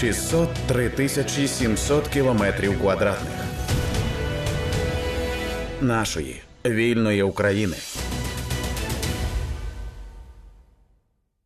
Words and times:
603 0.00 0.90
тисячі 0.90 1.48
700 1.48 2.08
кілометрів 2.08 2.80
квадратних 2.80 3.32
нашої 5.80 6.42
вільної 6.66 7.22
України. 7.22 7.76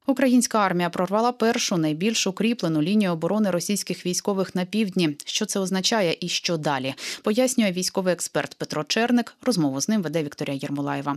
Українська 0.07 0.59
армія 0.59 0.91
прорвала 0.91 1.33
першу 1.33 1.77
найбільш 1.77 2.27
укріплену 2.27 2.83
лінію 2.83 3.11
оборони 3.11 3.51
російських 3.51 4.07
військових 4.07 4.55
на 4.55 4.65
півдні. 4.65 5.17
Що 5.25 5.47
це 5.47 5.61
означає 5.61 6.17
і 6.21 6.29
що 6.29 6.57
далі? 6.57 6.95
Пояснює 7.23 7.73
військовий 7.73 8.13
експерт 8.13 8.55
Петро 8.55 8.85
Черник. 8.85 9.35
Розмову 9.43 9.81
з 9.81 9.89
ним 9.89 10.03
веде 10.03 10.23
Вікторія 10.23 10.59
Єрмолаєва. 10.63 11.17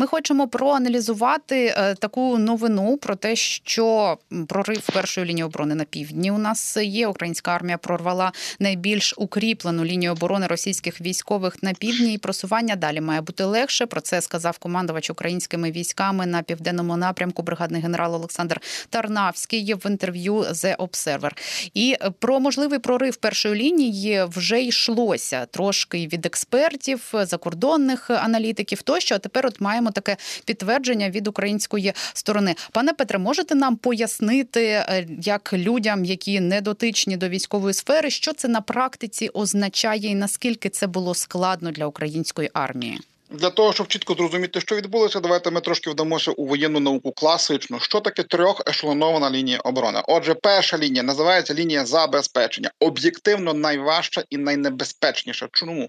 Ми 0.00 0.06
хочемо 0.06 0.48
проаналізувати 0.48 1.74
е, 1.76 1.94
таку 1.94 2.38
новину 2.38 2.96
про 2.96 3.16
те, 3.16 3.36
що 3.36 4.18
прорив 4.48 4.86
першої 4.94 5.26
лінії 5.26 5.44
оборони 5.44 5.74
на 5.74 5.84
півдні 5.84 6.30
у 6.30 6.38
нас 6.38 6.76
є. 6.76 7.06
Українська 7.06 7.50
армія 7.50 7.78
прорвала 7.78 8.32
найбільш 8.58 9.14
укріплену 9.16 9.84
лінію 9.84 10.12
оборони 10.12 10.46
російських 10.46 11.00
військових 11.00 11.62
на 11.62 11.72
півдні, 11.72 12.14
і 12.14 12.18
просування 12.18 12.76
далі 12.76 13.00
має 13.00 13.20
бути 13.20 13.44
легше. 13.44 13.86
Про 13.86 14.00
це 14.00 14.20
сказав 14.20 14.58
командувач 14.58 15.10
українськими 15.10 15.70
військами 15.70 16.26
на 16.26 16.42
південному 16.42 16.96
напрямку, 16.96 17.42
бригадний 17.42 17.82
генерал 17.82 18.14
Олександр 18.14 18.60
Тарнавський 18.90 19.74
в 19.74 19.86
інтерв'ю 19.86 20.34
The 20.34 20.76
Observer. 20.76 21.30
І 21.74 21.96
про 22.18 22.40
можливий 22.40 22.78
прорив 22.78 23.16
першої 23.16 23.54
лінії 23.54 24.24
вже 24.24 24.62
йшлося 24.62 25.46
трошки 25.46 26.06
від 26.06 26.26
експертів, 26.26 27.12
закордонних 27.22 28.10
аналітиків. 28.10 28.82
Тощо 28.82 29.14
а 29.14 29.18
тепер 29.18 29.46
от 29.46 29.60
маємо 29.60 29.89
таке 29.92 30.16
підтвердження 30.44 31.10
від 31.10 31.28
української 31.28 31.92
сторони. 32.12 32.54
Пане 32.72 32.92
Петре, 32.92 33.18
можете 33.18 33.54
нам 33.54 33.76
пояснити, 33.76 34.64
е, 34.64 35.06
як 35.22 35.52
людям, 35.52 36.04
які 36.04 36.40
не 36.40 36.60
дотичні 36.60 37.16
до 37.16 37.28
військової 37.28 37.74
сфери, 37.74 38.10
що 38.10 38.32
це 38.32 38.48
на 38.48 38.60
практиці 38.60 39.30
означає, 39.34 40.08
і 40.08 40.14
наскільки 40.14 40.68
це 40.68 40.86
було 40.86 41.14
складно 41.14 41.70
для 41.70 41.86
української 41.86 42.50
армії? 42.52 43.00
Для 43.32 43.50
того 43.50 43.72
щоб 43.72 43.88
чітко 43.88 44.14
зрозуміти, 44.14 44.60
що 44.60 44.76
відбулося, 44.76 45.20
давайте 45.20 45.50
ми 45.50 45.60
трошки 45.60 45.90
вдамося 45.90 46.30
у 46.30 46.46
воєнну 46.46 46.80
науку 46.80 47.12
класичну. 47.12 47.80
Що 47.80 48.00
таке 48.00 48.22
трьохешелонована 48.22 49.30
лінія 49.30 49.58
оборони? 49.58 50.02
Отже, 50.08 50.34
перша 50.34 50.78
лінія 50.78 51.02
називається 51.02 51.54
лінія 51.54 51.86
забезпечення, 51.86 52.70
об'єктивно 52.80 53.54
найважча 53.54 54.24
і 54.30 54.36
найнебезпечніша. 54.36 55.48
Чому 55.52 55.88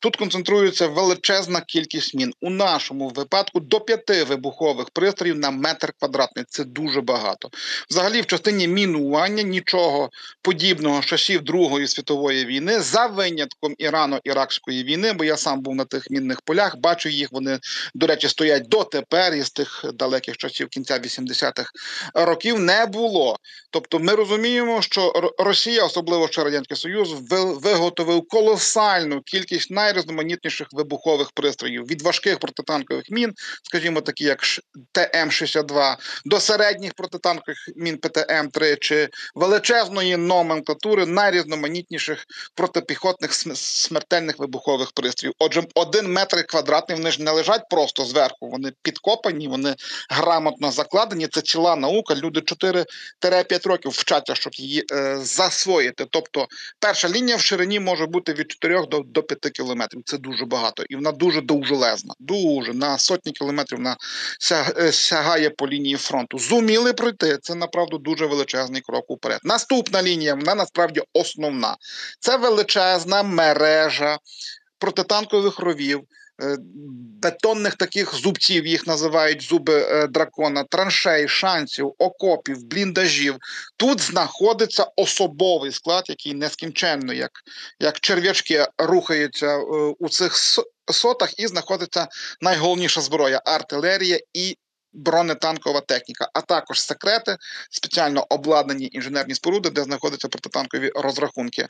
тут 0.00 0.16
концентрується 0.16 0.86
величезна 0.86 1.60
кількість 1.60 2.14
мін 2.14 2.34
у 2.40 2.50
нашому 2.50 3.08
випадку 3.08 3.60
до 3.60 3.80
п'яти 3.80 4.24
вибухових 4.24 4.90
пристроїв 4.90 5.38
на 5.38 5.50
метр 5.50 5.92
квадратний. 5.98 6.44
Це 6.48 6.64
дуже 6.64 7.00
багато. 7.00 7.50
Взагалі, 7.90 8.20
в 8.20 8.26
частині 8.26 8.68
мінування 8.68 9.42
нічого 9.42 10.10
подібного 10.42 11.00
часів 11.00 11.42
Другої 11.42 11.86
світової 11.86 12.44
війни 12.44 12.80
за 12.80 13.06
винятком 13.06 13.74
Ірано-Іракської 13.78 14.84
війни, 14.84 15.12
бо 15.12 15.24
я 15.24 15.36
сам 15.36 15.60
був 15.60 15.74
на 15.74 15.84
тих 15.84 16.10
мінних 16.10 16.40
полях 16.40 16.81
бачу 16.82 17.08
їх. 17.08 17.28
Вони, 17.32 17.58
до 17.94 18.06
речі, 18.06 18.28
стоять 18.28 18.68
дотепер 18.68 19.34
із 19.34 19.50
тих 19.50 19.84
далеких 19.94 20.36
часів 20.36 20.68
кінця 20.68 20.98
80-х 20.98 21.70
років. 22.14 22.58
Не 22.58 22.86
було. 22.86 23.36
Тобто, 23.70 23.98
ми 23.98 24.14
розуміємо, 24.14 24.82
що 24.82 25.32
Росія, 25.38 25.84
особливо 25.84 26.28
ще 26.28 26.44
радянський 26.44 26.76
Союз, 26.76 27.14
виготовив 27.62 28.28
колосальну 28.28 29.20
кількість 29.20 29.70
найрізноманітніших 29.70 30.68
вибухових 30.72 31.30
пристроїв 31.30 31.86
від 31.86 32.02
важких 32.02 32.38
протитанкових 32.38 33.04
мін, 33.10 33.32
скажімо, 33.62 34.00
такі 34.00 34.24
як 34.24 34.40
ТМ-62, 34.94 35.96
до 36.24 36.40
середніх 36.40 36.94
протитанкових 36.94 37.68
мін 37.76 37.96
ПТМ-3 37.96 38.78
чи 38.78 39.08
величезної 39.34 40.16
номенклатури 40.16 41.06
найрізноманітніших 41.06 42.24
протипіхотних 42.54 43.34
смертельних 43.54 44.38
вибухових 44.38 44.92
пристроїв. 44.92 45.34
Отже, 45.38 45.62
один 45.74 46.12
метр 46.12 46.46
квадратний 46.46 46.71
квадратні, 46.72 46.94
вони 46.94 47.10
ж 47.10 47.22
не 47.22 47.30
лежать 47.30 47.68
просто 47.70 48.04
зверху. 48.04 48.48
Вони 48.48 48.72
підкопані, 48.82 49.48
вони 49.48 49.74
грамотно 50.10 50.70
закладені. 50.70 51.26
Це 51.26 51.40
ціла 51.40 51.76
наука. 51.76 52.14
Люди 52.14 52.40
4-5 52.40 53.68
років 53.68 53.90
вчаться, 53.90 54.34
щоб 54.34 54.54
її 54.54 54.84
е, 54.92 55.18
засвоїти. 55.22 56.06
Тобто, 56.10 56.46
перша 56.80 57.08
лінія 57.08 57.36
в 57.36 57.40
ширині 57.40 57.80
може 57.80 58.06
бути 58.06 58.32
від 58.32 58.50
4 58.50 58.86
до 58.86 59.00
до 59.00 59.22
5 59.22 59.52
кілометрів. 59.52 60.02
Це 60.04 60.18
дуже 60.18 60.44
багато, 60.44 60.84
і 60.88 60.96
вона 60.96 61.12
дуже 61.12 61.40
довжелезна. 61.40 62.14
Дуже 62.18 62.72
на 62.74 62.98
сотні 62.98 63.32
кілометрів 63.32 63.78
вона 63.78 63.96
е, 64.78 64.92
сягає 64.92 65.50
по 65.50 65.68
лінії 65.68 65.96
фронту. 65.96 66.38
Зуміли 66.38 66.92
пройти. 66.92 67.38
Це 67.42 67.54
направду 67.54 67.98
дуже 67.98 68.26
величезний 68.26 68.80
крок 68.80 69.10
уперед. 69.10 69.40
Наступна 69.44 70.02
лінія 70.02 70.34
вона 70.34 70.54
насправді 70.54 71.02
основна. 71.12 71.76
Це 72.20 72.36
величезна 72.36 73.22
мережа 73.22 74.18
протитанкових 74.78 75.58
ровів. 75.58 76.04
Е, 76.42 76.56
бетонних 77.22 77.74
таких 77.74 78.14
зубців, 78.14 78.66
їх 78.66 78.86
називають 78.86 79.42
зуби 79.42 79.86
е, 79.88 80.06
дракона, 80.06 80.64
траншей, 80.64 81.28
шансів, 81.28 81.94
окопів, 81.98 82.64
бліндажів. 82.64 83.36
Тут 83.76 84.00
знаходиться 84.00 84.86
особовий 84.96 85.72
склад, 85.72 86.04
який 86.08 86.34
нескінченно, 86.34 87.12
як 87.12 87.30
як 87.80 88.00
черв'ячки 88.00 88.66
рухаються 88.78 89.46
е, 89.46 89.60
у 89.98 90.08
цих 90.08 90.36
сотах, 90.92 91.38
і 91.38 91.46
знаходиться 91.46 92.08
найголовніша 92.40 93.00
зброя 93.00 93.42
артилерія 93.44 94.18
і. 94.32 94.56
Бронетанкова 94.94 95.80
техніка, 95.80 96.28
а 96.34 96.40
також 96.40 96.80
секрети, 96.80 97.36
спеціально 97.70 98.26
обладнані 98.30 98.90
інженерні 98.92 99.34
споруди, 99.34 99.70
де 99.70 99.82
знаходяться 99.82 100.28
протитанкові 100.28 100.92
розрахунки. 100.94 101.66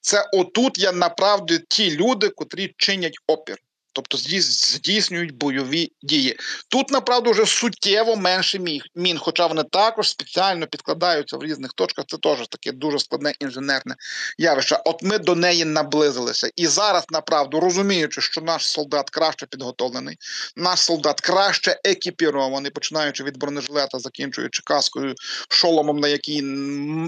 Це 0.00 0.28
отут 0.32 0.78
є 0.78 0.92
направді 0.92 1.60
ті 1.68 1.96
люди, 1.96 2.28
котрі 2.28 2.74
чинять 2.78 3.18
опір 3.26 3.56
тобто 3.96 4.18
здійснюють 4.18 5.34
бойові 5.34 5.92
дії. 6.02 6.36
Тут, 6.68 6.90
направду, 6.90 7.30
вже 7.30 7.46
суттєво 7.46 8.16
менше 8.16 8.58
мін, 8.94 9.18
хоча 9.18 9.46
вони 9.46 9.62
також 9.62 10.08
спеціально 10.08 10.66
підкладаються 10.66 11.36
в 11.36 11.42
різних 11.42 11.72
точках. 11.72 12.04
Це 12.08 12.16
теж 12.16 12.48
таке 12.48 12.72
дуже 12.72 12.98
складне 12.98 13.32
інженерне 13.40 13.94
явище. 14.38 14.78
От 14.84 15.02
ми 15.02 15.18
до 15.18 15.34
неї 15.34 15.64
наблизилися. 15.64 16.50
І 16.56 16.66
зараз, 16.66 17.04
направду, 17.10 17.60
розуміючи, 17.60 18.20
що 18.20 18.40
наш 18.40 18.68
солдат 18.68 19.10
краще 19.10 19.46
підготовлений, 19.46 20.16
наш 20.56 20.78
солдат 20.78 21.20
краще 21.20 21.80
екіпірований, 21.84 22.70
починаючи 22.70 23.24
від 23.24 23.38
бронежилета, 23.38 23.98
закінчуючи 23.98 24.62
каскою, 24.64 25.14
шоломом, 25.48 26.00
на 26.00 26.08
якій 26.08 26.42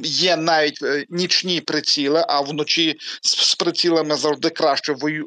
є 0.05 0.37
навіть 0.37 0.83
е, 0.83 1.07
нічні 1.09 1.61
приціли, 1.61 2.25
а 2.29 2.41
вночі 2.41 2.97
з 3.23 3.55
прицілами 3.55 4.17
завжди 4.17 4.51
краще 4.51 4.93
е, 4.93 5.25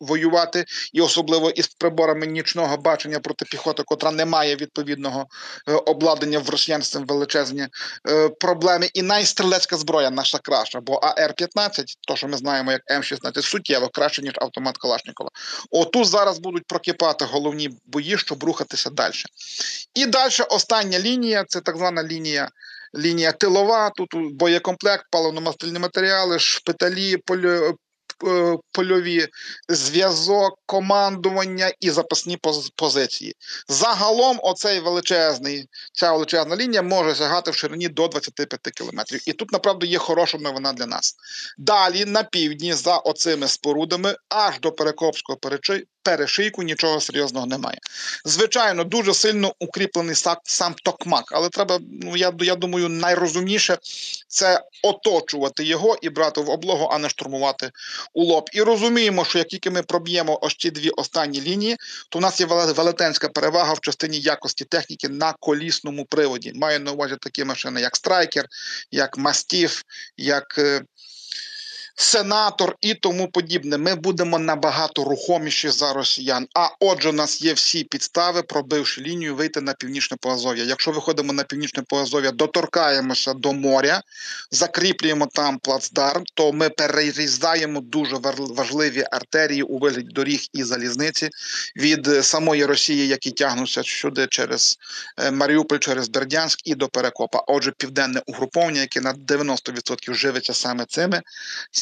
воювати 0.00 0.64
і 0.92 1.00
особливо 1.00 1.50
із 1.50 1.66
приборами 1.68 2.26
нічного 2.26 2.76
бачення 2.76 3.20
проти 3.20 3.44
піхоти, 3.44 3.82
котра 3.82 4.10
не 4.10 4.24
має 4.24 4.56
відповідного 4.56 5.26
е, 5.68 5.72
обладнання 5.72 6.38
в 6.38 6.50
росіян 6.50 6.82
з 6.82 6.88
цим 6.88 7.06
величезні 7.06 7.66
е, 8.08 8.28
проблеми. 8.28 8.90
І 8.94 9.02
найстрілецька 9.02 9.76
зброя 9.76 10.10
наша 10.10 10.38
краща, 10.38 10.80
бо 10.80 10.94
АР-15, 10.94 11.84
то 12.08 12.16
що 12.16 12.28
ми 12.28 12.36
знаємо 12.36 12.72
як 12.72 12.82
М-16, 12.90 13.42
суттєво 13.42 13.88
краще 13.88 14.22
ніж 14.22 14.32
автомат 14.36 14.78
Калашникова. 14.78 15.30
Отут 15.70 16.06
зараз 16.06 16.38
будуть 16.38 16.66
прокипати 16.66 17.24
головні 17.24 17.70
бої, 17.86 18.18
щоб 18.18 18.44
рухатися 18.44 18.90
далі. 18.90 19.12
І 19.94 20.06
далі 20.06 20.32
остання 20.50 20.98
лінія 20.98 21.44
це 21.48 21.60
так 21.60 21.76
звана 21.76 22.02
лінія. 22.02 22.48
Лінія 22.94 23.32
тилова, 23.32 23.90
тут 23.90 24.10
боєкомплект, 24.32 25.04
паливно-мастильні 25.12 25.78
матеріали, 25.78 26.38
шпиталі, 26.38 27.16
польові 28.72 29.26
зв'язок, 29.68 30.58
командування 30.66 31.72
і 31.80 31.90
запасні 31.90 32.38
позиції. 32.76 33.34
Загалом, 33.68 34.40
оцей 34.42 34.80
величезний, 34.80 35.68
ця 35.92 36.12
величезна 36.12 36.56
лінія 36.56 36.82
може 36.82 37.14
сягати 37.14 37.50
в 37.50 37.54
ширині 37.54 37.88
до 37.88 38.08
25 38.08 38.60
кілометрів. 38.74 39.28
І 39.28 39.32
тут, 39.32 39.52
направду, 39.52 39.86
є 39.86 39.98
хороша 39.98 40.38
новина 40.38 40.72
для 40.72 40.86
нас. 40.86 41.16
Далі 41.58 42.04
на 42.04 42.22
півдні, 42.22 42.72
за 42.74 42.96
оцими 42.96 43.48
спорудами, 43.48 44.16
аж 44.28 44.60
до 44.60 44.72
Перекопського 44.72 45.38
перешийку 46.08 46.62
нічого 46.62 47.00
серйозного 47.00 47.46
немає. 47.46 47.78
Звичайно, 48.24 48.84
дуже 48.84 49.14
сильно 49.14 49.52
укріплений 49.58 50.14
сам 50.44 50.74
токмак, 50.84 51.24
але 51.32 51.48
треба, 51.48 51.80
ну 52.02 52.16
я 52.16 52.32
я 52.40 52.54
думаю, 52.54 52.88
найрозумніше 52.88 53.78
це 54.28 54.62
оточувати 54.82 55.64
його 55.64 55.96
і 56.02 56.08
брати 56.08 56.40
в 56.40 56.50
облогу, 56.50 56.88
а 56.92 56.98
не 56.98 57.08
штурмувати 57.08 57.70
у 58.14 58.24
лоб. 58.24 58.50
І 58.52 58.62
розуміємо, 58.62 59.24
що 59.24 59.38
як 59.38 59.48
тільки 59.48 59.70
ми 59.70 59.82
проб'ємо 59.82 60.38
ось 60.42 60.56
ці 60.56 60.70
дві 60.70 60.90
останні 60.90 61.40
лінії, 61.40 61.76
то 62.08 62.18
в 62.18 62.22
нас 62.22 62.40
є 62.40 62.46
велетенська 62.46 63.28
перевага 63.28 63.72
в 63.72 63.80
частині 63.80 64.20
якості 64.20 64.64
техніки 64.64 65.08
на 65.08 65.34
колісному 65.40 66.04
приводі. 66.04 66.52
Маю 66.54 66.80
на 66.80 66.92
увазі 66.92 67.14
такі 67.20 67.44
машини, 67.44 67.80
як 67.80 67.96
Страйкер, 67.96 68.46
як 68.90 69.18
Мастіф, 69.18 69.82
як. 70.16 70.60
Е, 71.98 72.18
сенатор 72.18 72.76
і 72.80 72.94
тому 72.94 73.28
подібне. 73.28 73.78
Ми 73.78 73.94
будемо 73.94 74.38
набагато 74.38 75.04
рухоміші 75.04 75.68
за 75.68 75.92
росіян. 75.92 76.46
А 76.54 76.68
отже, 76.80 77.08
у 77.08 77.12
нас 77.12 77.42
є 77.42 77.52
всі 77.52 77.84
підстави, 77.84 78.42
пробивши 78.42 79.00
лінію, 79.00 79.34
вийти 79.34 79.60
на 79.60 79.74
північне 79.74 80.16
Поазов'я. 80.20 80.64
Якщо 80.64 80.90
виходимо 80.90 81.32
на 81.32 81.42
північне 81.42 81.82
Поазов'я, 81.88 82.30
доторкаємося 82.30 83.34
до 83.34 83.52
моря, 83.52 84.02
закріплюємо 84.50 85.26
там 85.26 85.58
плацдарм, 85.58 86.24
то 86.34 86.52
ми 86.52 86.68
перерізаємо 86.68 87.80
дуже 87.80 88.16
важливі 88.36 89.04
артерії 89.12 89.62
у 89.62 89.78
вигляді 89.78 90.08
доріг 90.12 90.40
і 90.52 90.64
залізниці 90.64 91.28
від 91.76 92.24
самої 92.24 92.64
Росії, 92.64 93.08
які 93.08 93.30
тягнуться 93.30 93.82
сюди 93.84 94.26
через 94.30 94.76
е, 95.18 95.30
Маріуполь, 95.30 95.78
через 95.78 96.08
Бердянськ 96.08 96.60
і 96.64 96.74
до 96.74 96.88
Перекопа. 96.88 97.44
Отже, 97.46 97.72
південне 97.78 98.22
угруповання, 98.26 98.80
яке 98.80 99.00
на 99.00 99.14
90% 99.14 100.14
живиться 100.14 100.54
саме 100.54 100.84
цими 100.88 101.22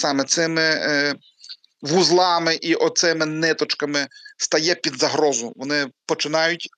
саме 0.07 0.25
цими 0.25 0.63
е, 0.63 1.15
вузлами 1.83 2.55
і 2.55 2.75
оцими 2.75 3.27
ниточками 3.27 4.07
стає 4.39 4.75
під 4.75 4.99
загрозу. 4.99 5.53
Вони 5.57 5.87
починають 6.07 6.69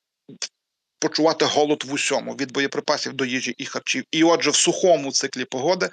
почувати 0.99 1.45
голод 1.45 1.85
в 1.85 1.93
усьому 1.93 2.33
від 2.33 2.53
боєприпасів 2.53 3.13
до 3.13 3.25
їжі 3.25 3.55
і 3.59 3.65
харчів. 3.65 4.05
І 4.11 4.25
отже, 4.25 4.51
в 4.51 4.57
сухому 4.57 5.13
циклі 5.13 5.45
погоди, 5.45 5.91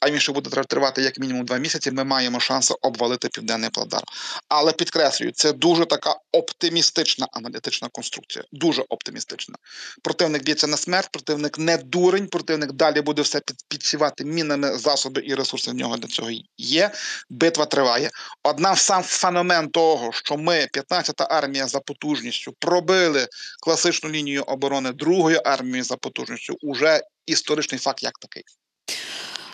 а 0.00 0.10
він 0.10 0.20
ще 0.20 0.32
буде 0.32 0.50
тривати 0.50 1.02
як 1.02 1.18
мінімум 1.18 1.44
два 1.44 1.56
місяці. 1.56 1.90
Ми 1.90 2.04
маємо 2.04 2.40
шанси 2.40 2.74
обвалити 2.82 3.28
південний 3.28 3.70
пладар. 3.70 4.02
Але 4.48 4.72
підкреслюю, 4.72 5.32
це 5.32 5.52
дуже 5.52 5.86
така 5.86 6.14
оптимістична 6.32 7.26
аналітична 7.32 7.88
конструкція. 7.92 8.44
Дуже 8.52 8.84
оптимістична. 8.88 9.54
Противник 10.02 10.44
б'ється 10.44 10.66
на 10.66 10.76
смерть, 10.76 11.08
противник 11.12 11.58
не 11.58 11.76
дурень, 11.76 12.26
противник 12.26 12.72
далі 12.72 13.00
буде 13.00 13.22
все 13.22 13.40
підсівати 13.68 14.24
мінами, 14.24 14.78
засоби 14.78 15.22
і 15.26 15.34
ресурси 15.34 15.70
в 15.70 15.74
нього 15.74 15.96
для 15.96 16.08
цього 16.08 16.30
є. 16.58 16.90
Битва 17.30 17.64
триває. 17.64 18.10
Одна 18.42 18.76
сам 18.76 19.02
феномен 19.02 19.68
того, 19.68 20.12
що 20.12 20.36
ми, 20.36 20.68
15-та 20.74 21.24
армія 21.30 21.66
за 21.66 21.80
потужністю, 21.80 22.54
пробили 22.58 23.28
класичну 23.60 24.10
оборони 24.46 24.92
другої 24.92 25.40
армії 25.44 25.82
за 25.82 25.96
потужністю 25.96 26.56
уже 26.62 27.00
історичний 27.26 27.78
факт 27.78 28.02
як 28.02 28.18
такий. 28.18 28.42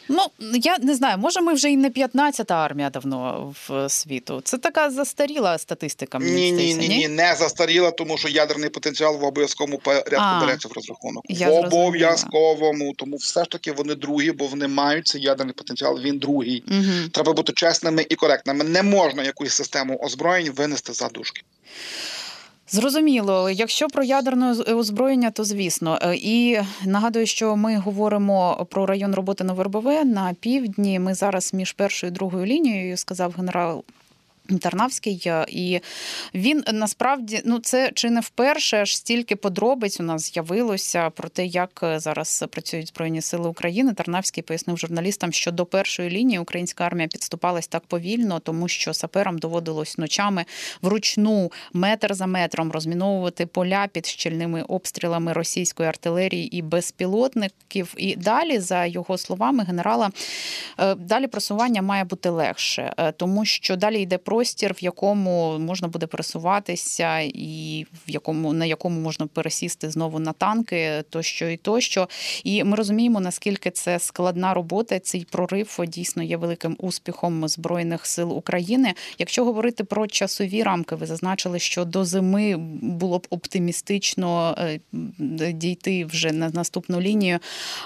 Ну 0.08 0.26
я 0.55 0.78
не 0.78 0.94
знаю, 0.94 1.19
може, 1.19 1.40
ми 1.40 1.55
вже 1.55 1.70
і 1.70 1.76
не 1.76 1.90
15-та 1.90 2.55
армія 2.55 2.90
давно 2.90 3.55
в 3.69 3.88
світу. 3.88 4.40
Це 4.44 4.58
така 4.58 4.90
застаріла 4.90 5.58
статистика. 5.58 6.19
Мені 6.19 6.52
ні, 6.52 6.52
здається, 6.52 6.81
ні, 6.81 6.88
ні, 6.88 6.99
ні, 6.99 7.08
не 7.08 7.34
застаріла, 7.34 7.90
тому 7.90 8.19
що 8.19 8.28
ядерний 8.28 8.70
потенціал 8.70 9.19
в 9.19 9.25
обов'язковому 9.25 9.78
порядку 9.78 10.46
береться 10.46 10.69
в 10.69 10.72
розрахунок. 10.72 11.25
В 11.31 11.50
обов'язковому, 11.50 12.94
тому 12.99 13.17
все 13.17 13.44
ж 13.44 13.50
таки 13.50 13.72
вони 13.72 13.94
другі, 13.94 14.31
бо 14.32 14.46
вони 14.46 14.69
мають 14.69 15.06
цей 15.06 15.22
ядерний 15.22 15.55
потенціал. 15.55 16.00
Він 16.00 16.19
другий. 16.19 16.64
Угу. 16.69 17.08
Треба 17.12 17.32
бути 17.32 17.52
чесними 17.52 18.06
і 18.08 18.14
коректними. 18.14 18.64
Не 18.64 18.82
можна 18.82 19.22
якусь 19.22 19.52
систему 19.55 19.99
озброєнь 20.02 20.50
винести 20.50 20.93
за 20.93 21.08
дужки. 21.08 21.43
Зрозуміло, 22.74 23.50
якщо 23.50 23.88
про 23.88 24.04
ядерне 24.04 24.52
озброєння, 24.52 25.30
то 25.30 25.44
звісно. 25.44 25.98
Е, 26.02 26.16
і 26.16 26.58
нагадую, 26.84 27.26
що 27.26 27.56
ми 27.56 27.76
говоримо 27.76 28.66
про 28.70 28.86
район 28.86 29.14
роботи 29.14 29.44
на 29.44 29.52
Вербове 29.52 30.04
на 30.04 30.34
півдні. 30.40 30.98
Ми 30.98 31.14
зараз 31.14 31.54
між 31.54 31.72
першою 31.72 32.12
і 32.12 32.14
другою 32.14 32.46
лінією 32.46 32.96
сказав 32.96 33.34
генерал 33.36 33.84
Тарнавський, 34.61 35.23
е, 35.26 35.46
і 35.49 35.81
він 36.35 36.64
насправді 36.73 37.43
ну 37.44 37.58
це 37.58 37.91
чи 37.94 38.11
не 38.11 38.20
вперше 38.20 38.76
аж 38.76 38.96
стільки 38.96 39.37
подробиць 39.37 40.00
у 40.00 40.02
нас 40.02 40.32
з'явилося 40.32 41.11
про 41.11 41.29
те, 41.29 41.46
як 41.46 41.81
е, 41.82 41.99
зараз 41.99 42.44
працюють 42.50 42.88
збройні 42.88 43.20
сили 43.20 43.49
України. 43.49 43.94
Тарнавський 43.94 44.43
пояснив 44.43 44.79
журналістам, 44.79 45.32
що 45.32 45.52
до 45.52 45.67
першої 45.67 46.11
лінії 46.11 46.38
українська 46.38 46.85
армія 46.85 47.08
підступалась 47.08 47.69
так 47.69 47.87
повільно, 47.87 48.38
тому 48.38 48.69
що 48.69 48.94
саперам 48.94 49.38
доводилось 49.38 49.99
ночами 49.99 50.44
вручну 50.82 51.52
метр 51.73 52.14
за 52.14 52.26
метром 52.26 52.73
розміновувати 52.73 53.46
поля 53.46 53.87
під 53.93 54.06
щільними 54.06 54.62
обстрілами 54.62 55.32
російської 55.32 55.88
артилерії 55.88 56.56
і 56.56 56.62
безпілотників. 56.62 57.94
І 57.96 58.17
далі, 58.17 58.58
за 58.58 58.87
його 58.87 59.19
словами, 59.19 59.64
генерала 59.64 60.11
е, 60.79 60.94
далі 60.94 61.26
просування 61.26 61.82
має 61.82 62.05
бути 62.05 62.29
легше, 62.29 63.12
тому 63.17 63.44
що 63.44 63.76
далі 63.76 64.02
йде 64.02 64.19
про 64.19 64.33
простір, 64.34 64.75
в 64.75 64.84
якому 64.84 65.58
можна 65.58 65.88
буде 65.88 66.06
пересуватися, 66.06 67.20
і 67.20 67.86
в 68.06 68.10
якому 68.10 68.52
на 68.52 68.64
якому 68.64 69.00
можна 69.00 69.26
пересісти 69.26 69.90
знову 69.90 70.19
на 70.19 70.32
танки, 70.32 71.04
тощо 71.10 71.48
і 71.48 71.56
тощо. 71.56 72.08
І 72.44 72.64
ми 72.64 72.76
розуміємо, 72.76 73.20
наскільки 73.20 73.70
це 73.70 73.98
складна 73.98 74.54
робота. 74.54 74.98
Цей 74.98 75.25
прорив 75.25 75.78
дійсно 75.88 76.22
є 76.22 76.36
великим 76.36 76.76
успіхом 76.78 77.48
збройних 77.48 78.06
сил 78.06 78.38
України. 78.38 78.94
Якщо 79.19 79.44
говорити 79.44 79.84
про 79.84 80.06
часові 80.06 80.62
рамки, 80.62 80.94
ви 80.94 81.06
зазначили, 81.06 81.58
що 81.58 81.84
до 81.84 82.04
зими 82.04 82.56
було 82.82 83.19
б 83.19 83.26
оптимістично 83.31 84.56
е, 84.58 84.81
дійти 85.52 86.04
вже 86.04 86.32
на 86.32 86.48
наступну 86.48 87.00
лінію. 87.00 87.38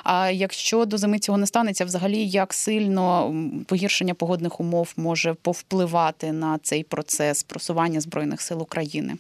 А 0.05 0.31
якщо 0.31 0.85
до 0.85 0.99
зими 0.99 1.19
цього 1.19 1.39
не 1.39 1.47
станеться, 1.47 1.85
взагалі 1.85 2.27
як 2.27 2.55
сильно 2.55 3.35
погіршення 3.67 4.15
погодних 4.15 4.61
умов 4.61 4.93
може 4.97 5.35
повпливати 5.35 6.33
на 6.39 6.59
цей 6.63 6.83
процес 6.83 7.43
просування 7.43 8.01
збройних 8.01 8.41
сил 8.41 8.63
України? 8.63 9.17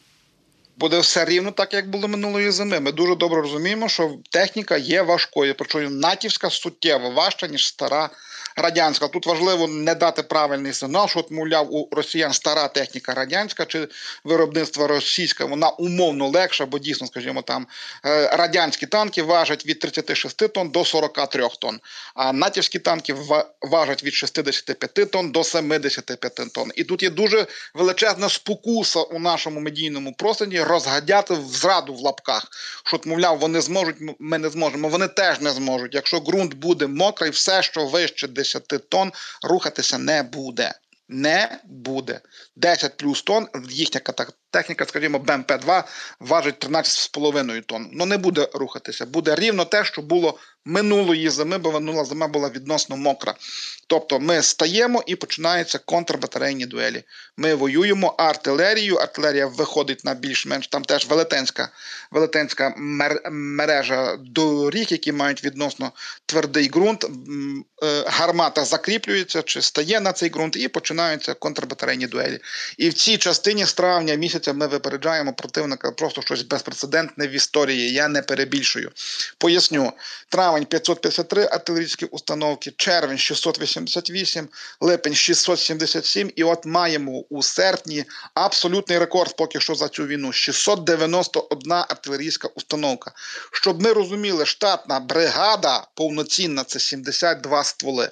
Буде 0.76 0.98
все 0.98 1.24
рівно, 1.24 1.50
так 1.50 1.74
як 1.74 1.90
було 1.90 2.08
минулої 2.08 2.50
зими. 2.50 2.80
Ми 2.80 2.92
дуже 2.92 3.14
добре 3.14 3.40
розуміємо, 3.42 3.88
що 3.88 4.16
техніка 4.30 4.76
є 4.76 5.02
важкою, 5.02 5.54
причому 5.58 5.90
натівська 5.90 6.50
суттєво 6.50 7.10
важча 7.10 7.46
ніж 7.46 7.66
стара 7.66 8.10
радянська. 8.58 9.08
Тут 9.08 9.26
важливо 9.26 9.69
не 9.69 9.94
дати 9.94 10.22
правильний 10.22 10.72
сигнал, 10.72 11.08
що, 11.08 11.20
от, 11.20 11.31
мовляв, 11.31 11.75
у 11.75 11.88
росіян 11.93 12.32
стара 12.32 12.69
техніка 12.69 13.14
радянська 13.14 13.64
чи 13.64 13.88
виробництво 14.25 14.87
російське, 14.87 15.44
вона 15.44 15.69
умовно 15.69 16.28
легша, 16.28 16.66
бо 16.66 16.78
дійсно, 16.78 17.06
скажімо, 17.06 17.43
там 17.43 17.66
е, 18.06 18.37
радянські 18.37 18.87
танки 18.87 19.22
важать 19.22 19.66
від 19.66 19.78
36 19.78 20.52
тонн 20.52 20.70
до 20.70 20.84
43 20.84 21.49
тонн, 21.60 21.81
а 22.14 22.32
натівські 22.32 22.78
танки 22.78 23.14
важать 23.62 24.05
від 24.05 24.14
65 24.14 25.11
тонн 25.11 25.32
до 25.32 25.44
75 25.44 26.34
тонн. 26.54 26.72
І 26.76 26.84
тут 26.84 27.02
є 27.02 27.11
дуже 27.11 27.46
величезна 27.75 28.28
спокуса 28.28 29.00
у 29.00 29.19
нашому 29.19 29.61
медійному 29.61 30.12
просторі 30.12 30.61
розгадяти 30.61 31.34
в 31.34 31.46
зраду 31.46 31.94
в 31.94 32.00
лапках. 32.00 32.46
Що, 32.84 33.00
мовляв, 33.04 33.38
вони 33.38 33.61
зможуть, 33.61 33.96
ми 34.19 34.38
не 34.38 34.49
зможемо. 34.49 34.88
Вони 34.88 35.08
теж 35.08 35.40
не 35.40 35.50
зможуть. 35.50 35.94
Якщо 35.94 36.20
ґрунт 36.20 36.54
буде 36.54 36.87
мокрий, 36.87 37.31
все, 37.31 37.62
що 37.62 37.87
вище 37.87 38.28
десь 38.28 38.47
10 38.52 38.88
тонн 38.88 39.12
рухатися 39.42 39.98
не 39.98 40.22
буде. 40.22 40.74
Не 41.08 41.60
буде. 41.64 42.20
10 42.56 42.96
плюс 42.96 43.22
тонн, 43.22 43.48
їхня 43.70 44.00
техніка, 44.50 44.84
скажімо, 44.84 45.18
БМП-2 45.18 45.84
важить 46.20 46.66
13,5 46.66 47.62
тонн. 47.62 47.90
Ну 47.92 48.06
не 48.06 48.18
буде 48.18 48.48
рухатися. 48.54 49.06
Буде 49.06 49.34
рівно 49.34 49.64
те, 49.64 49.84
що 49.84 50.02
було 50.02 50.38
минулої 50.68 51.30
зими, 51.30 51.58
бо 51.58 51.73
минула 51.73 52.04
зима 52.04 52.28
була 52.28 52.49
відносно 52.49 52.96
мокра. 52.96 53.34
Тобто 53.87 54.20
ми 54.20 54.42
стаємо 54.42 55.02
і 55.06 55.16
починаються 55.16 55.78
контрбатарейні 55.78 56.66
дуелі. 56.66 57.04
Ми 57.37 57.54
воюємо 57.54 58.14
артилерією, 58.18 58.96
артилерія 58.96 59.46
виходить 59.46 60.04
на 60.04 60.14
більш-менш 60.14 60.68
там 60.68 60.84
теж 60.84 61.06
велетенська 61.06 61.68
велетенська 62.11 62.75
мережа 63.30 64.16
доріг, 64.16 64.87
які 64.90 65.12
мають 65.12 65.44
відносно 65.44 65.92
твердий 66.26 66.68
ґрунт. 66.68 67.04
Е, 67.04 68.04
гармата 68.06 68.64
закріплюється 68.64 69.42
чи 69.42 69.62
стає 69.62 70.00
на 70.00 70.12
цей 70.12 70.30
ґрунт, 70.30 70.56
і 70.56 70.68
починаються 70.68 71.34
контрбатарейні 71.34 72.06
дуелі. 72.06 72.38
І 72.78 72.88
в 72.88 72.94
цій 72.94 73.18
частині 73.18 73.64
з 73.64 73.75
травня 73.75 74.14
місяця 74.14 74.38
ми 74.47 74.66
випереджаємо 74.66 75.33
противника 75.33 75.92
просто 75.92 76.23
щось 76.23 76.42
безпрецедентне 76.42 77.26
в 77.26 77.30
історії. 77.30 77.92
Я 77.92 78.09
не 78.09 78.23
перебільшую. 78.23 78.90
Поясню, 79.38 79.92
травень 80.28 80.64
553 80.64 81.45
артилерійські 81.45 82.04
установки, 82.04 82.73
червень 82.76 83.18
688, 83.18 84.49
липень 84.80 85.14
677. 85.14 86.33
І 86.37 86.45
от 86.45 86.66
маємо 86.66 87.12
у 87.30 87.42
серпні 87.42 88.04
абсолютний 88.35 88.99
рекорд 88.99 89.37
поки 89.37 89.61
що 89.61 89.75
за 89.75 89.88
цю 89.88 90.07
війну 90.07 90.33
691 90.33 91.73
артилерійська 91.73 92.49
установка. 92.49 93.12
Щоб 93.52 93.83
ми 93.83 93.92
розуміли, 93.92 94.47
штатна 94.47 95.00
бригада 95.00 95.87
повноцінна 95.95 96.64
це 96.64 96.80
72 96.80 97.64
стволи. 97.64 98.11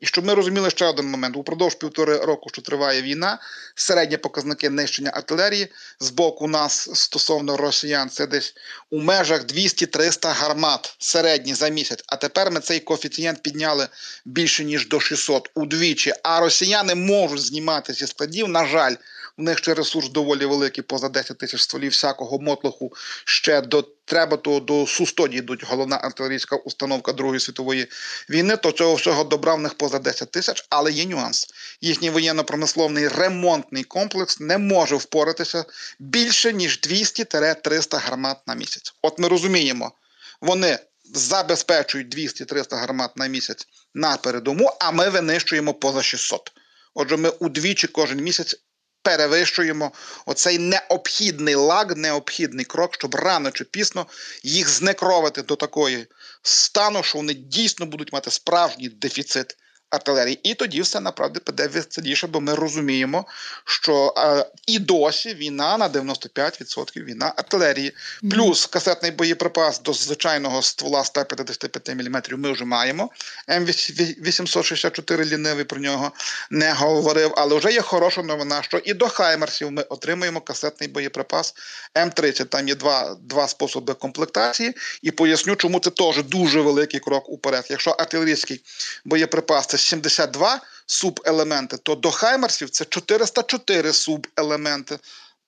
І 0.00 0.06
щоб 0.06 0.24
ми 0.24 0.34
розуміли 0.34 0.70
ще 0.70 0.86
один 0.86 1.06
момент: 1.06 1.36
упродовж 1.36 1.74
півтори 1.74 2.16
року, 2.16 2.50
що 2.52 2.62
триває 2.62 3.02
війна, 3.02 3.38
середні 3.74 4.16
показники 4.16 4.70
нищення 4.70 5.10
артилерії 5.10 5.72
з 6.00 6.10
боку 6.10 6.48
нас 6.48 6.90
стосовно 6.94 7.56
росіян, 7.56 8.08
це 8.08 8.26
десь 8.26 8.54
у 8.90 9.00
межах 9.00 9.44
200-300 9.44 10.34
гармат 10.34 10.96
середні 10.98 11.54
за 11.54 11.68
місяць. 11.68 12.04
А 12.06 12.16
тепер 12.16 12.50
ми 12.50 12.60
цей 12.60 12.80
коефіцієнт 12.80 13.42
підняли 13.42 13.88
більше 14.24 14.64
ніж 14.64 14.88
до 14.88 15.00
600 15.00 15.50
удвічі. 15.54 16.12
А 16.22 16.40
росіяни 16.40 16.94
можуть 16.94 17.42
знімати 17.42 17.92
зі 17.92 18.06
складів, 18.06 18.48
на 18.48 18.66
жаль, 18.66 18.94
В 19.36 19.42
них 19.42 19.58
ще 19.58 19.74
ресурс 19.74 20.08
доволі 20.08 20.46
великий, 20.46 20.84
поза 20.84 21.08
10 21.08 21.38
тисяч 21.38 21.60
стволів 21.60 21.90
всякого 21.90 22.38
мотлоху. 22.38 22.92
Ще 23.24 23.60
до 23.60 23.82
треба 24.04 24.36
то 24.36 24.60
до 24.60 24.86
Су-100 24.86 25.32
йдуть 25.32 25.64
головна 25.64 25.96
артилерійська 25.96 26.56
установка 26.56 27.12
Другої 27.12 27.40
світової 27.40 27.86
війни. 28.30 28.56
То 28.56 28.72
цього 28.72 28.94
всього 28.94 29.24
добра 29.24 29.54
в 29.54 29.60
них 29.60 29.74
поза 29.74 29.98
10 29.98 30.30
тисяч, 30.30 30.66
але 30.70 30.92
є 30.92 31.04
нюанс. 31.04 31.46
Їхній 31.80 32.10
воєнно-промисловний 32.10 33.08
ремонтний 33.08 33.84
комплекс 33.84 34.40
не 34.40 34.58
може 34.58 34.96
впоратися 34.96 35.64
більше 35.98 36.52
ніж 36.52 36.80
200-300 36.80 37.98
гармат 37.98 38.46
на 38.46 38.54
місяць. 38.54 38.94
От 39.02 39.18
ми 39.18 39.28
розуміємо, 39.28 39.92
вони 40.40 40.78
забезпечують 41.14 42.16
200-300 42.16 42.76
гармат 42.76 43.16
на 43.16 43.26
місяць 43.26 43.68
на 43.94 44.16
передову, 44.16 44.70
а 44.80 44.90
ми 44.90 45.08
винищуємо 45.08 45.74
поза 45.74 46.02
600. 46.02 46.52
Отже, 46.94 47.16
ми 47.16 47.28
удвічі 47.28 47.86
кожен 47.86 48.20
місяць 48.20 48.56
перевищуємо 49.04 49.92
оцей 50.26 50.58
необхідний 50.58 51.54
лаг, 51.54 51.96
необхідний 51.96 52.64
крок, 52.64 52.94
щоб 52.94 53.14
рано 53.14 53.50
чи 53.50 53.64
пізно 53.64 54.06
їх 54.42 54.68
знекровити 54.68 55.42
до 55.42 55.56
такої 55.56 56.06
стану, 56.42 57.02
що 57.02 57.18
вони 57.18 57.34
дійсно 57.34 57.86
будуть 57.86 58.12
мати 58.12 58.30
справжній 58.30 58.88
дефіцит 58.88 59.56
артилерії. 59.90 60.40
І 60.42 60.54
тоді 60.54 60.82
все 60.82 61.00
направді 61.00 61.40
піде 61.40 61.66
веселіше, 61.66 62.26
бо 62.26 62.40
ми 62.40 62.54
розуміємо, 62.54 63.26
що 63.64 64.14
е, 64.16 64.46
і 64.66 64.78
досі 64.78 65.34
війна 65.34 65.78
на 65.78 65.88
95% 65.88 67.04
війна 67.04 67.32
артилерії. 67.36 67.92
Плюс 68.30 68.66
касетний 68.66 69.10
боєприпас 69.10 69.82
до 69.82 69.92
звичайного 69.92 70.62
ствола 70.62 71.04
155 71.04 71.88
мм 71.88 72.22
ми 72.30 72.52
вже 72.52 72.64
маємо. 72.64 73.10
М864 73.48 75.24
лінивий 75.24 75.64
про 75.64 75.80
нього 75.80 76.12
не 76.50 76.72
говорив, 76.72 77.32
але 77.36 77.58
вже 77.58 77.72
є 77.72 77.80
хороша 77.80 78.22
новина, 78.22 78.62
що 78.62 78.78
і 78.78 78.94
до 78.94 79.08
Хаймерсів 79.08 79.70
ми 79.70 79.82
отримуємо 79.82 80.40
касетний 80.40 80.88
боєприпас 80.88 81.54
М30. 81.94 82.44
Там 82.44 82.68
є 82.68 82.74
два, 82.74 83.16
два 83.20 83.48
способи 83.48 83.94
комплектації, 83.94 84.74
і 85.02 85.10
поясню, 85.10 85.56
чому 85.56 85.80
це 85.80 85.90
теж 85.90 86.22
дуже 86.22 86.60
великий 86.60 87.00
крок 87.00 87.28
уперед. 87.28 87.66
Якщо 87.70 87.90
артилерійський 87.90 88.60
боєприпас 89.04 89.66
це 89.66 89.78
72 89.84 90.60
субелементи, 90.86 91.76
то 91.76 91.94
до 91.94 92.10
Хаймерсів 92.10 92.70
це 92.70 92.84
404 92.84 93.92
субелементи. 93.92 94.98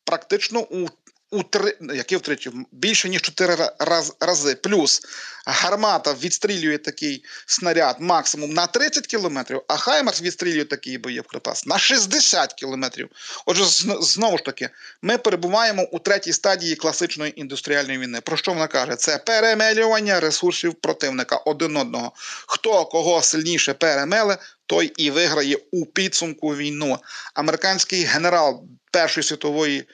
Практично 0.05 0.61
у 0.61 0.87
у 1.31 1.43
три, 1.43 1.77
які 1.95 2.17
втричі, 2.17 2.51
більше 2.73 3.09
ніж 3.09 3.23
4 3.23 3.71
раз, 3.79 4.17
рази. 4.21 4.55
Плюс 4.55 5.01
гармата 5.47 6.15
відстрілює 6.23 6.79
такий 6.79 7.25
снаряд 7.47 7.97
максимум 8.01 8.55
на 8.55 8.67
30 8.67 9.07
кілометрів, 9.07 9.63
а 9.69 9.77
Хаймерс 9.77 10.23
відстрілює 10.23 10.65
такий 10.65 10.99
боєприпас 10.99 11.67
на 11.67 11.79
60 11.79 12.53
кілометрів. 12.53 13.09
Отже, 13.47 13.65
знову 14.01 14.39
ж 14.39 14.45
таки, 14.45 14.71
ми 15.03 15.19
перебуваємо 15.19 15.83
у 15.93 15.99
третій 15.99 16.33
стадії 16.33 16.77
класичної 16.77 17.41
індустріальної 17.41 17.99
війни. 17.99 18.21
Про 18.21 18.37
що 18.37 18.53
вона 18.53 18.67
каже? 18.67 18.97
Це 18.97 19.19
перемелювання 19.19 20.21
ресурсів 20.21 20.75
противника 20.75 21.37
один 21.37 21.77
одного. 21.77 22.13
Хто 22.47 22.85
кого 22.85 23.23
сильніше 23.23 23.75
перемеле, 23.75 24.39
той 24.67 24.93
і 24.97 25.11
виграє 25.11 25.57
у 25.73 25.87
підсумку 25.87 26.57
війну. 26.57 26.99
Американський 27.35 28.05
генерал 28.05 28.65
Першої 28.91 29.25
світової 29.25 29.89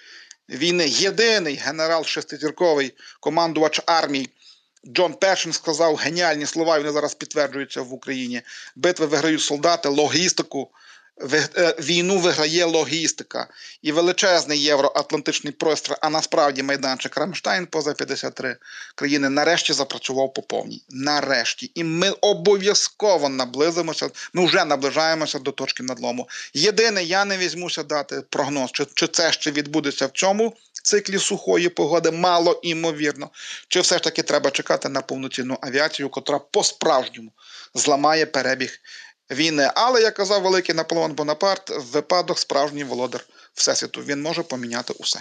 війни 0.52 0.88
єдиний 0.88 1.54
генерал 1.54 2.04
шестизірковий 2.04 2.94
командувач 3.21 3.80
армій 3.87 4.28
Джон 4.87 5.14
Першин 5.14 5.52
сказав 5.52 5.97
геніальні 5.97 6.47
слова. 6.47 6.76
і 6.76 6.80
Вони 6.80 6.92
зараз 6.92 7.14
підтверджуються 7.14 7.82
в 7.82 7.92
Україні. 7.92 8.42
Битви 8.76 9.06
виграють 9.06 9.40
солдати, 9.40 9.88
логістику. 9.88 10.71
Е, 11.57 11.75
війну 11.79 12.19
виграє 12.19 12.64
логістика 12.64 13.49
і 13.83 13.93
величезний 13.93 14.62
євроатлантичний 14.62 15.52
простір, 15.52 15.97
а 16.00 16.11
насправді 16.11 16.62
майданчик 16.62 17.17
Рамштайн 17.17 17.67
поза 17.67 17.93
53 17.93 18.57
країни 18.95 19.29
нарешті 19.29 19.73
запрацював 19.73 20.35
по 20.35 20.43
повній. 20.43 20.83
Нарешті. 20.91 21.71
І 21.75 21.85
ми 21.85 22.11
обов'язково 22.11 23.29
наблизимося, 23.29 24.11
ми 24.33 24.47
вже 24.47 24.64
наближаємося 24.64 25.38
до 25.38 25.50
точки 25.50 25.83
надлому. 25.83 26.29
Єдине, 26.55 27.05
я 27.05 27.25
не 27.25 27.38
візьмуся 27.38 27.83
дати 27.83 28.23
прогноз, 28.29 28.71
чи, 28.73 28.87
чи 28.95 29.07
це 29.07 29.33
ще 29.33 29.50
відбудеться 29.50 30.07
в 30.07 30.11
цьому 30.11 30.57
циклі 30.83 31.19
сухої 31.19 31.69
погоди, 31.69 32.11
мало 32.11 32.61
імовірно. 32.62 33.31
Чи 33.69 33.81
все 33.81 33.97
ж 33.97 34.05
таки 34.05 34.23
треба 34.23 34.50
чекати 34.50 34.88
на 34.88 35.00
повноцінну 35.00 35.59
авіацію, 35.61 36.09
котра 36.09 36.38
по-справжньому 36.38 37.33
зламає 37.75 38.26
перебіг 38.26 38.81
війни. 39.31 39.71
Але 39.75 40.02
як 40.02 40.14
казав 40.14 40.43
великий 40.43 40.75
Наполеон 40.75 41.12
Бонапарт, 41.12 41.71
в 41.71 41.93
випадок 41.93 42.38
справжній 42.38 42.85
володар 42.85 43.25
всесвіту 43.55 44.00
він 44.00 44.23
може 44.23 44.43
поміняти 44.43 44.93
усе. 44.99 45.21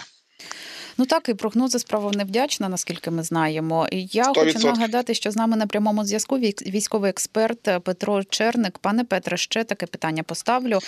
Ну 0.98 1.06
так 1.06 1.28
і 1.28 1.34
прогнози 1.34 1.78
справа 1.78 2.10
невдячна, 2.10 2.68
наскільки 2.68 3.10
ми 3.10 3.22
знаємо. 3.22 3.88
Я 3.92 4.24
100%. 4.24 4.34
хочу 4.34 4.58
нагадати, 4.58 5.14
що 5.14 5.30
з 5.30 5.36
нами 5.36 5.56
на 5.56 5.66
прямому 5.66 6.04
зв'язку 6.04 6.38
військовий 6.38 7.10
експерт 7.10 7.68
Петро 7.84 8.24
Черник. 8.24 8.78
Пане 8.78 9.04
Петре, 9.04 9.36
ще 9.36 9.64
таке 9.64 9.86
питання 9.86 10.22
поставлю 10.22 10.78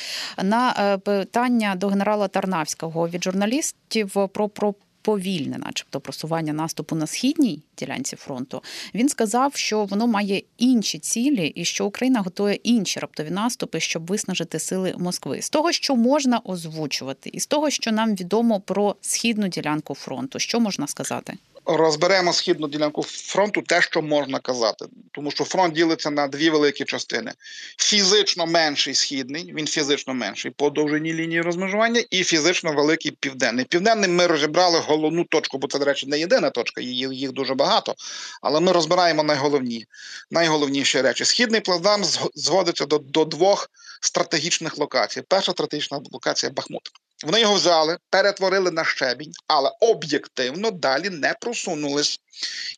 на 0.42 0.74
е, 0.78 0.98
питання 0.98 1.74
до 1.74 1.88
генерала 1.88 2.28
Тарнавського 2.28 3.08
від 3.08 3.24
журналістів 3.24 4.12
про 4.32 4.48
про 4.48 4.74
повільне, 5.04 5.58
начебто, 5.58 6.00
просування 6.00 6.52
наступу 6.52 6.96
на 6.96 7.06
східній 7.06 7.62
ділянці 7.78 8.16
фронту. 8.16 8.62
Він 8.94 9.08
сказав, 9.08 9.56
що 9.56 9.84
воно 9.84 10.06
має 10.06 10.42
інші 10.58 10.98
цілі, 10.98 11.46
і 11.46 11.64
що 11.64 11.86
Україна 11.86 12.20
готує 12.20 12.54
інші 12.54 13.00
раптові 13.00 13.30
наступи, 13.30 13.80
щоб 13.80 14.06
виснажити 14.06 14.58
сили 14.58 14.94
Москви. 14.98 15.42
З 15.42 15.50
того, 15.50 15.72
що 15.72 15.96
можна 15.96 16.40
озвучувати, 16.44 17.30
і 17.32 17.40
з 17.40 17.46
того, 17.46 17.70
що 17.70 17.92
нам 17.92 18.14
відомо 18.14 18.60
про 18.60 18.96
східну 19.00 19.48
ділянку 19.48 19.94
фронту, 19.94 20.38
що 20.38 20.60
можна 20.60 20.86
сказати 20.86 21.36
розберемо 21.66 22.32
східну 22.32 22.68
ділянку 22.68 23.02
фронту, 23.02 23.62
те, 23.62 23.82
що 23.82 24.02
можна 24.02 24.38
казати, 24.38 24.84
тому 25.12 25.30
що 25.30 25.44
фронт 25.44 25.74
ділиться 25.74 26.10
на 26.10 26.28
дві 26.28 26.50
великі 26.50 26.84
частини: 26.84 27.32
фізично 27.78 28.46
менший 28.46 28.94
східний, 28.94 29.52
він 29.56 29.66
фізично 29.66 30.14
менший 30.14 30.50
по 30.50 30.70
довжині 30.70 31.14
лінії 31.14 31.40
розмежування, 31.40 32.02
і 32.10 32.24
фізично 32.24 32.72
великий 32.72 33.10
південний. 33.10 33.64
Південним 33.64 34.16
ми 34.16 34.26
розібрали 34.26 34.78
головну 34.78 35.24
точку, 35.24 35.58
бо 35.58 35.66
це, 35.66 35.78
до 35.78 35.84
речі, 35.84 36.06
не 36.06 36.18
єдина 36.18 36.50
точка, 36.50 36.80
їх 36.80 37.32
дуже 37.32 37.54
багато. 37.54 37.94
Але 38.42 38.60
ми 38.60 38.72
розбираємо 38.72 39.22
найголовні, 39.22 39.86
найголовніші 40.30 41.00
речі. 41.00 41.24
Східний 41.24 41.60
плацдарм 41.60 42.04
зводиться 42.34 42.86
до, 42.86 42.98
до 42.98 43.24
двох 43.24 43.70
стратегічних 44.00 44.78
локацій. 44.78 45.22
Перша 45.28 45.52
стратегічна 45.52 46.00
локація 46.12 46.52
Бахмут. 46.52 46.90
Вони 47.24 47.40
його 47.40 47.54
взяли, 47.54 47.98
перетворили 48.10 48.70
на 48.70 48.84
щебінь, 48.84 49.32
але 49.46 49.70
об'єктивно 49.80 50.70
далі 50.70 51.10
не 51.10 51.34
просунулись. 51.40 52.20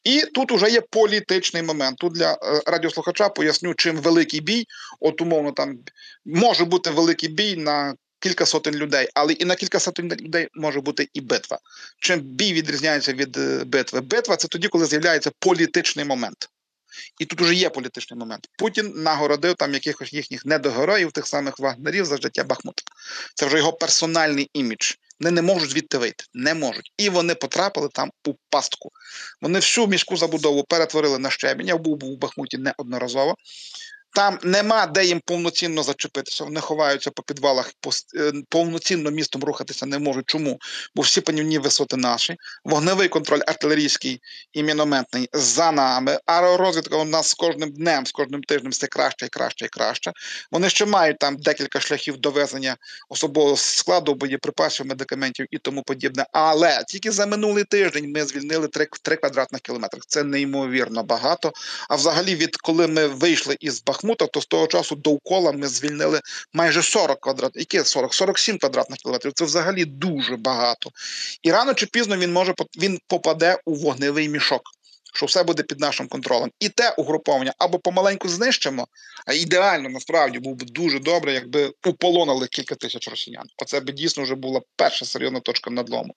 І 0.05 0.23
тут 0.35 0.52
уже 0.52 0.71
є 0.71 0.81
політичний 0.81 1.62
момент. 1.62 1.99
Тут 1.99 2.12
для 2.12 2.33
е, 2.33 2.62
радіослухача 2.66 3.28
поясню, 3.28 3.75
чим 3.75 3.97
великий 3.97 4.40
бій, 4.40 4.66
от 5.00 5.21
умовно, 5.21 5.52
там 5.52 5.78
може 6.25 6.64
бути 6.64 6.90
великий 6.90 7.28
бій 7.28 7.57
на 7.57 7.95
кілька 8.21 8.47
сотень 8.47 8.75
людей, 8.75 9.09
але 9.14 9.33
і 9.33 9.45
на 9.45 9.55
кілька 9.55 9.81
сотень 9.81 10.12
людей 10.12 10.49
може 10.55 10.81
бути 10.81 11.09
і 11.12 11.21
битва. 11.21 11.59
Чим 12.00 12.21
бій 12.21 12.52
відрізняється 12.52 13.12
від 13.12 13.37
е, 13.37 13.64
битви? 13.64 14.00
Битва 14.00 14.37
це 14.37 14.49
тоді, 14.49 14.69
коли 14.69 14.87
з'являється 14.87 15.31
політичний 15.38 16.05
момент. 16.05 16.49
І 17.19 17.25
тут 17.25 17.41
уже 17.41 17.55
є 17.55 17.71
політичний 17.71 18.19
момент. 18.19 18.49
Путін 18.59 18.93
нагородив 18.97 19.55
там 19.55 19.75
якихось 19.75 20.12
їхніх 20.12 20.47
недогероїв, 20.47 21.12
тих 21.12 21.26
самих 21.26 21.59
вагнерів 21.59 22.05
за 22.05 22.17
життя 22.17 22.45
Бахмута. 22.45 22.83
Це 23.35 23.47
вже 23.47 23.57
його 23.57 23.73
персональний 23.73 24.50
імідж. 24.53 24.93
Вони 25.21 25.31
не 25.31 25.43
можуть 25.43 25.71
звідти 25.71 25.99
вийти, 25.99 26.25
не 26.35 26.55
можуть. 26.55 26.93
І 26.97 27.09
вони 27.09 27.35
потрапили 27.35 27.88
там 27.93 28.11
у 28.26 28.35
пастку. 28.50 28.91
Вони 29.41 29.59
всю 29.59 29.87
міську 29.87 30.17
забудову 30.17 30.65
перетворили 30.65 31.19
на 31.19 31.31
щебінь. 31.31 31.67
Я 31.67 31.76
був 31.76 32.05
у 32.05 32.17
Бахмуті 32.17 32.59
неодноразово. 32.59 33.37
Там 34.16 34.38
нема 34.42 34.87
де 34.87 35.04
їм 35.04 35.20
повноцінно 35.25 35.82
зачепитися. 35.82 36.44
Вони 36.44 36.61
ховаються 36.61 37.11
по 37.11 37.23
підвалах, 37.23 37.73
е, 38.16 38.32
повноцінно 38.49 39.11
містом 39.11 39.44
рухатися 39.44 39.87
не 39.87 39.99
можуть. 39.99 40.26
Чому? 40.26 40.58
Бо 40.94 41.02
всі 41.02 41.20
панівні 41.20 41.58
висоти 41.58 41.96
наші, 41.96 42.37
вогневий 42.64 43.08
контроль 43.08 43.40
артилерійський 43.46 44.20
і 44.52 44.62
мінометний 44.62 45.28
за 45.32 45.73
нами. 45.73 46.18
Аеророзвідка 46.26 46.96
у 46.96 47.04
нас 47.04 47.28
з 47.28 47.35
кожним 47.35 47.73
днем, 47.73 48.06
з 48.06 48.12
кожним 48.12 48.42
тижнем 48.42 48.73
все 48.73 48.87
краще 48.87 49.26
і 49.26 49.28
краще 49.28 49.64
і 49.64 49.68
краще. 49.68 50.12
Вони 50.50 50.70
ще 50.70 50.87
мають 50.87 51.18
там 51.18 51.37
декілька 51.37 51.80
шляхів 51.80 52.16
довезення 52.16 52.76
особового 53.08 53.56
складу, 53.56 54.14
боєприпасів, 54.14 54.87
медикаментів 54.87 55.46
і 55.50 55.58
тому 55.58 55.82
подібне. 55.82 56.26
Але 56.32 56.85
тільки 56.88 57.11
за 57.11 57.26
минулий 57.26 57.64
тиждень 57.64 58.12
ми 58.12 58.25
звільнили 58.25 58.68
3, 58.68 58.87
3 59.02 59.16
квадратних 59.16 59.61
кілометри. 59.61 60.00
Це 60.08 60.25
неймовірно 60.25 61.02
багато. 61.02 61.52
А 61.88 61.96
взагалі, 61.96 62.35
від 62.35 62.56
коли 62.56 62.87
ми 62.87 63.06
вийшли 63.06 63.56
із 63.61 63.82
Бахмута, 63.82 64.06
Бахмута, 64.07 64.27
то 64.27 64.41
з 64.41 64.47
того 64.47 64.67
часу 64.67 64.97
довкола 64.97 65.53
ми 65.53 65.67
звільнили 65.69 66.21
майже 66.53 66.83
40 66.83 67.21
квадратних, 67.21 67.61
які 67.73 67.89
40, 67.89 68.15
47 68.15 68.59
квадратних 68.59 68.99
кілометрів. 68.99 69.33
Це 69.33 69.45
взагалі 69.45 69.85
дуже 69.85 70.37
багато. 70.37 70.91
І 71.43 71.53
рано 71.53 71.75
чи 71.75 71.87
пізно 71.87 72.17
він 72.17 72.33
може 72.33 72.55
він 72.79 72.99
попаде 73.07 73.59
у 73.65 73.75
вогневий 73.75 74.29
мішок. 74.29 74.63
Що 75.16 75.26
все 75.26 75.42
буде 75.42 75.62
під 75.62 75.80
нашим 75.80 76.08
контролем. 76.08 76.50
І 76.61 76.68
те 76.68 76.90
угруповання 76.90 77.54
або 77.58 77.78
помаленьку 77.78 78.28
знищимо, 78.28 78.87
а 79.26 79.32
ідеально 79.32 79.88
насправді 79.88 80.38
був 80.38 80.56
би 80.56 80.66
дуже 80.66 80.99
добре, 80.99 81.32
якби 81.32 81.73
уполонили 81.87 82.46
кілька 82.46 82.75
тисяч 82.75 83.08
росіян. 83.08 83.44
Оце 83.62 83.80
би 83.80 83.92
дійсно 83.92 84.23
вже 84.23 84.35
була 84.35 84.61
перша 84.76 85.04
серйозна 85.04 85.40
точка 85.40 85.70
надлому. 85.70 86.14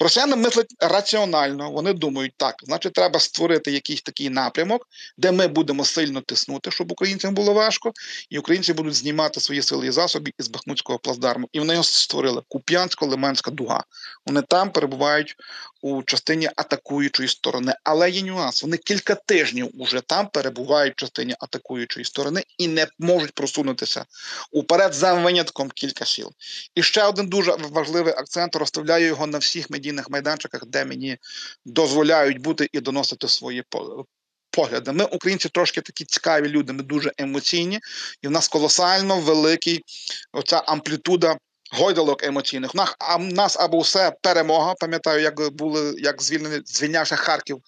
Росіяни 0.00 0.36
мислять 0.36 0.74
раціонально. 0.80 1.70
Вони 1.70 1.92
думають, 1.92 2.32
так, 2.36 2.54
значить, 2.62 2.92
треба 2.92 3.20
створити 3.20 3.72
якийсь 3.72 4.02
такий 4.02 4.30
напрямок, 4.30 4.88
де 5.18 5.32
ми 5.32 5.46
будемо 5.46 5.84
сильно 5.84 6.20
тиснути, 6.20 6.70
щоб 6.70 6.92
українцям 6.92 7.34
було 7.34 7.52
важко, 7.52 7.92
і 8.30 8.38
українці 8.38 8.72
будуть 8.72 8.94
знімати 8.94 9.40
свої 9.40 9.62
сили 9.62 9.86
і 9.86 9.90
засоби 9.90 10.32
із 10.38 10.48
Бахмутського 10.48 10.98
плацдарму. 10.98 11.48
І 11.52 11.58
вони 11.58 11.72
його 11.72 11.84
створили 11.84 12.42
Куп'янсько-Лиманська 12.50 13.50
дуга. 13.50 13.84
Вони 14.26 14.42
там 14.42 14.70
перебувають 14.70 15.36
у 15.82 16.02
частині 16.02 16.50
атакуючої 16.56 17.28
сторони. 17.28 17.74
Але 17.84 18.10
є 18.10 18.22
нюанс. 18.22 18.62
Вони 18.62 18.76
кілька 18.76 19.14
тижнів 19.14 19.70
уже 19.78 20.00
там 20.00 20.28
перебувають 20.28 20.92
в 20.92 21.00
частині 21.00 21.34
атакуючої 21.40 22.04
сторони 22.04 22.42
і 22.58 22.68
не 22.68 22.86
можуть 22.98 23.32
просунутися 23.32 24.04
уперед 24.52 24.94
за 24.94 25.14
винятком 25.14 25.70
кілька 25.70 26.04
сіл. 26.04 26.32
І 26.74 26.82
ще 26.82 27.04
один 27.04 27.28
дуже 27.28 27.56
важливий 27.70 28.14
акцент 28.14 28.56
розставляю 28.56 29.06
його 29.06 29.26
на 29.26 29.38
всіх 29.38 29.70
медійних 29.70 30.10
майданчиках, 30.10 30.66
де 30.66 30.84
мені 30.84 31.18
дозволяють 31.64 32.38
бути 32.38 32.68
і 32.72 32.80
доносити 32.80 33.28
свої 33.28 33.62
по- 33.68 34.06
погляди. 34.50 34.92
Ми, 34.92 35.04
українці, 35.04 35.48
трошки 35.48 35.80
такі 35.80 36.04
цікаві 36.04 36.48
люди, 36.48 36.72
ми 36.72 36.82
дуже 36.82 37.12
емоційні, 37.18 37.80
і 38.22 38.28
в 38.28 38.30
нас 38.30 38.48
колосально 38.48 39.20
великий 39.20 39.84
оця 40.32 40.58
амплітуда. 40.58 41.36
Гойдалок 41.72 42.22
емоційних. 42.22 42.74
Нас, 42.74 42.94
а 42.98 43.16
в 43.16 43.22
нас 43.22 43.56
або 43.56 43.78
все 43.78 44.12
перемога. 44.22 44.74
Пам'ятаю, 44.74 45.22
як 45.22 45.52
були 45.52 45.94
як 45.98 46.22
звільнені 46.22 46.62
звільнявся 46.66 47.16
Харків, 47.16 47.58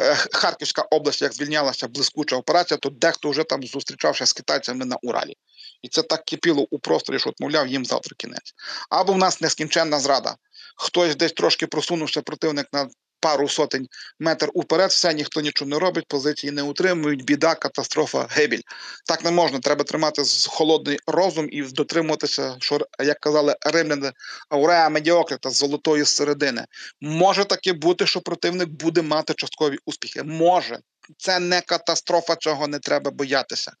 е, 0.00 0.14
Харківська 0.14 0.82
область, 0.82 1.22
як 1.22 1.34
звільнялася 1.34 1.88
блискуча 1.88 2.36
операція, 2.36 2.78
то 2.78 2.90
дехто 2.90 3.30
вже 3.30 3.44
там 3.44 3.62
зустрічався 3.62 4.26
з 4.26 4.32
китайцями 4.32 4.84
на 4.84 4.96
Уралі. 5.02 5.36
І 5.82 5.88
це 5.88 6.02
так 6.02 6.24
кипіло 6.24 6.66
у 6.70 6.78
просторі, 6.78 7.18
що 7.18 7.32
мовляв, 7.40 7.66
їм 7.66 7.84
завтра 7.84 8.14
кінець. 8.18 8.54
Або 8.90 9.12
в 9.12 9.18
нас 9.18 9.40
нескінченна 9.40 10.00
зрада. 10.00 10.36
Хтось 10.76 11.16
десь 11.16 11.32
трошки 11.32 11.66
просунувся 11.66 12.22
противник 12.22 12.66
на 12.72 12.88
пару 13.24 13.48
сотень 13.48 13.88
метр 14.18 14.50
уперед, 14.54 14.90
все 14.90 15.14
ніхто 15.14 15.40
нічого 15.40 15.68
не 15.68 15.78
робить, 15.78 16.08
позиції 16.08 16.50
не 16.50 16.62
утримують, 16.62 17.24
біда, 17.24 17.54
катастрофа, 17.54 18.26
гибель. 18.30 18.60
Так 19.06 19.24
не 19.24 19.30
можна. 19.30 19.58
Треба 19.58 19.84
тримати 19.84 20.22
холодний 20.48 20.98
розум 21.06 21.48
і 21.52 21.62
дотримуватися, 21.62 22.56
що 22.60 22.80
як 23.04 23.20
казали 23.20 23.56
римляни, 23.60 24.12
ауреа 24.48 24.88
медіокрита 24.88 25.50
з 25.50 25.56
золотої 25.56 26.04
середини. 26.04 26.64
Може 27.00 27.44
таки 27.44 27.72
бути, 27.72 28.06
що 28.06 28.20
противник 28.20 28.68
буде 28.68 29.02
мати 29.02 29.34
часткові 29.34 29.78
успіхи. 29.86 30.22
Може. 30.22 30.78
Це 31.18 31.38
не 31.38 31.60
катастрофа, 31.60 32.36
чого 32.36 32.68
не 32.68 32.78
треба 32.78 33.10
боятися. 33.10 33.72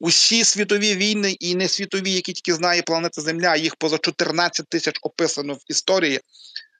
Усі 0.00 0.44
світові 0.44 0.96
війни 0.96 1.36
і 1.40 1.54
не 1.54 1.68
світові, 1.68 2.12
які 2.12 2.32
тільки 2.32 2.54
знає 2.54 2.82
планета 2.82 3.20
Земля, 3.20 3.56
їх 3.56 3.76
поза 3.76 3.98
14 3.98 4.68
тисяч 4.68 4.98
описано 5.02 5.54
в 5.54 5.60
історії. 5.68 6.20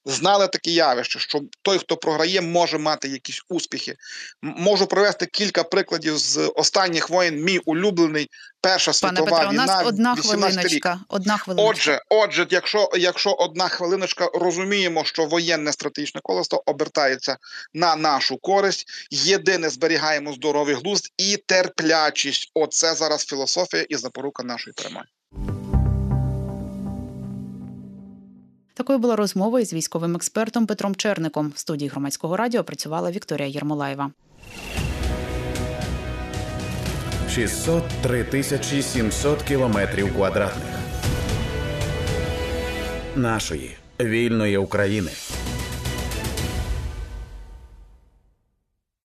Знали 0.04 0.48
таке 0.48 0.70
явище, 0.70 1.18
що 1.18 1.40
той, 1.62 1.78
хто 1.78 1.96
програє, 1.96 2.40
може 2.40 2.78
мати 2.78 3.08
якісь 3.08 3.42
успіхи. 3.48 3.96
Можу 4.42 4.86
привести 4.86 5.26
кілька 5.26 5.64
прикладів 5.64 6.18
з 6.18 6.52
останніх 6.56 7.10
воєн. 7.10 7.44
Мій 7.44 7.58
улюблений 7.58 8.28
Перша 8.60 8.92
Пане 9.02 9.16
світова 9.18 9.38
Петро, 9.38 9.50
у 9.50 9.52
нас 9.52 9.86
одна 9.86 10.14
18 10.14 10.66
рік. 10.66 10.88
Одна 11.08 11.36
хвилиночка. 11.36 11.70
Отже, 11.70 12.02
отже, 12.08 12.46
якщо, 12.50 12.90
якщо 12.94 13.32
одна 13.32 13.68
хвилиночка 13.68 14.30
розуміємо, 14.34 15.04
що 15.04 15.26
воєнне 15.26 15.72
стратегічне 15.72 16.20
колесо 16.24 16.62
обертається 16.66 17.36
на 17.74 17.96
нашу 17.96 18.36
користь, 18.36 18.88
єдине 19.10 19.68
зберігаємо 19.70 20.32
здоровий 20.32 20.74
глузд 20.74 21.12
і 21.16 21.36
терплячість. 21.36 22.50
Оце 22.54 22.94
зараз 22.94 23.24
філософія 23.24 23.86
і 23.88 23.96
запорука 23.96 24.42
нашої 24.42 24.74
перемоги. 24.74 25.06
Такою 28.80 28.98
була 28.98 29.16
розмова 29.16 29.60
із 29.60 29.72
військовим 29.72 30.16
експертом 30.16 30.66
Петром 30.66 30.94
Черником. 30.94 31.52
В 31.54 31.58
студії 31.58 31.88
громадського 31.88 32.36
радіо 32.36 32.64
працювала 32.64 33.10
Вікторія 33.10 33.48
Єрмолаєва. 33.48 34.10
603 37.30 38.24
тисячі 38.24 38.82
700 38.82 39.42
кілометрів 39.42 40.14
квадратних 40.14 40.74
нашої 43.16 43.76
вільної 44.00 44.56
України. 44.56 45.10